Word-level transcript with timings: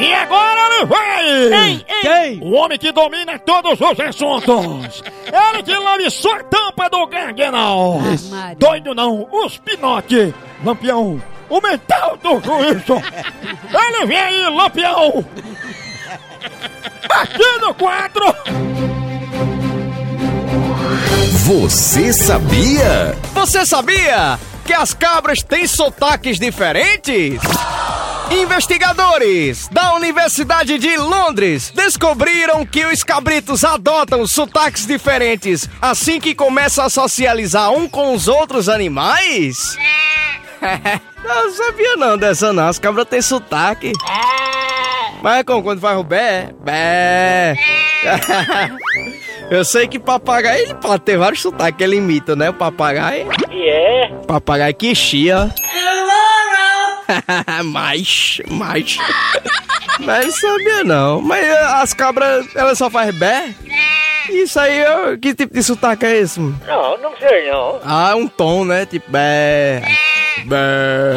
E 0.00 0.14
agora 0.14 0.60
ele 0.76 1.48
vem! 1.48 1.86
Quem? 2.02 2.40
O 2.42 2.52
homem 2.52 2.78
que 2.78 2.92
domina 2.92 3.38
todos 3.38 3.80
os 3.80 4.00
assuntos! 4.00 5.02
Ele 5.26 5.62
que 5.62 5.74
lambe 5.74 6.10
sua 6.10 6.42
tampa 6.44 6.88
do 6.90 7.06
ganguenal! 7.06 8.00
Maria. 8.30 8.56
Doido 8.56 8.94
não, 8.94 9.26
os 9.32 9.56
pinote! 9.58 10.34
Lampião, 10.64 11.22
o 11.48 11.60
mental 11.60 12.18
do 12.18 12.40
juízo! 12.40 13.02
Ele 13.72 14.06
vem 14.06 14.18
aí, 14.18 14.48
Lampião! 14.54 15.24
Aqui 17.10 17.58
no 17.60 17.74
quadro! 17.74 18.34
Você 21.44 22.12
sabia? 22.12 23.16
Você 23.32 23.64
sabia 23.64 24.38
que 24.64 24.72
as 24.72 24.92
cabras 24.92 25.42
têm 25.42 25.66
sotaques 25.66 26.38
diferentes? 26.38 27.40
Investigadores 28.30 29.68
da 29.68 29.94
Universidade 29.94 30.78
de 30.78 30.96
Londres 30.96 31.72
descobriram 31.74 32.66
que 32.66 32.84
os 32.84 33.04
cabritos 33.04 33.62
adotam 33.64 34.26
sotaques 34.26 34.84
diferentes 34.84 35.68
assim 35.80 36.18
que 36.18 36.34
começam 36.34 36.84
a 36.84 36.90
socializar 36.90 37.70
um 37.70 37.88
com 37.88 38.12
os 38.12 38.26
outros 38.26 38.68
animais? 38.68 39.78
não 41.24 41.52
sabia 41.52 41.96
não 41.96 42.18
dessa 42.18 42.52
não, 42.52 42.66
as 42.66 42.78
cabras 42.78 43.06
têm 43.06 43.22
sotaque. 43.22 43.92
Mas 45.22 45.44
como 45.44 45.62
quando 45.62 45.80
faz 45.80 45.98
o 45.98 46.02
bé? 46.02 46.52
Bé. 46.64 47.56
Eu 49.48 49.64
sei 49.64 49.86
que 49.86 49.98
papagaio 49.98 50.64
ele 50.64 50.74
pode 50.74 51.04
ter 51.04 51.16
vários 51.16 51.40
sotaques 51.40 51.76
que 51.78 51.84
ele 51.84 51.96
imita, 51.96 52.34
né? 52.34 52.50
O 52.50 52.54
papagaio. 52.54 53.28
E 53.50 53.68
é? 53.68 54.08
Papagaio 54.26 54.74
que 54.74 54.92
chia. 54.94 55.52
mais, 57.64 58.38
mais. 58.48 58.96
Mas 60.00 60.26
não 60.26 60.32
sabia 60.32 60.84
não. 60.84 61.22
Mas 61.22 61.42
eh, 61.44 61.58
as 61.80 61.94
cabras, 61.94 62.46
elas 62.54 62.76
só 62.76 62.90
fazem 62.90 63.14
bé? 63.14 63.54
Isso 64.28 64.58
aí, 64.60 64.78
eu- 64.80 65.18
que 65.18 65.34
tipo 65.34 65.54
de 65.54 65.62
sotaque 65.62 66.04
é 66.04 66.18
esse? 66.18 66.38
mano? 66.38 66.60
Não, 66.66 66.98
não 66.98 67.16
sei 67.16 67.50
não. 67.50 67.80
Ah, 67.82 68.14
um 68.14 68.28
tom, 68.28 68.64
né? 68.66 68.84
Tipo 68.84 69.10
bé. 69.10 69.82
Bé. 70.44 71.14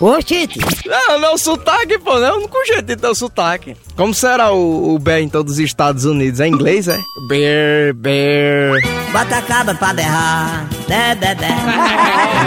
Ô, 0.00 0.18
Tite, 0.22 0.58
Não, 0.86 1.18
não, 1.20 1.36
sotaque, 1.38 1.98
pô, 1.98 2.18
não 2.18 2.26
é 2.26 2.32
o 2.32 2.36
único 2.38 2.64
jeito 2.66 2.82
de 2.84 2.96
ter 2.96 3.06
o 3.06 3.14
sotaque. 3.14 3.76
Como 3.96 4.12
será 4.14 4.50
o, 4.50 4.94
o 4.94 4.98
bé 4.98 5.20
em 5.20 5.28
todos 5.28 5.52
os 5.54 5.58
Estados 5.58 6.04
Unidos? 6.04 6.40
É 6.40 6.48
inglês, 6.48 6.88
é? 6.88 6.98
Bear, 7.28 7.94
bear. 7.94 8.80
bota 9.12 9.36
a 9.36 9.42
cabra 9.42 9.74
pra 9.74 9.92
berrar. 9.92 10.66
Bé, 10.88 11.14
bé, 11.14 11.34
bé. 11.34 11.48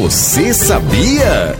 Você 0.00 0.54
sabia? 0.54 1.54